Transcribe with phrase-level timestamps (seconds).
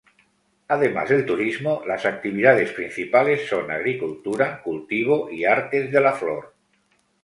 [0.67, 6.55] Además del turismo, las actividades principales son agricultura, cultivo y artes de la flor.